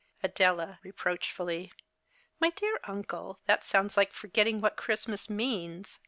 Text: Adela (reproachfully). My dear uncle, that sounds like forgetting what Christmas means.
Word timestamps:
Adela 0.23 0.79
(reproachfully). 0.81 1.71
My 2.39 2.49
dear 2.49 2.79
uncle, 2.85 3.39
that 3.45 3.63
sounds 3.63 3.95
like 3.97 4.13
forgetting 4.13 4.59
what 4.59 4.75
Christmas 4.75 5.29
means. 5.29 5.99